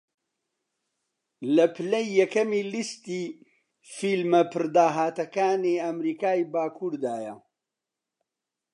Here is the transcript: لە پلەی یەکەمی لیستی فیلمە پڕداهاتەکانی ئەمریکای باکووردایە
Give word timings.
لە 1.55 1.65
پلەی 1.75 2.07
یەکەمی 2.19 2.63
لیستی 2.73 3.23
فیلمە 3.95 4.41
پڕداهاتەکانی 4.51 5.81
ئەمریکای 5.85 6.41
باکووردایە 6.53 7.35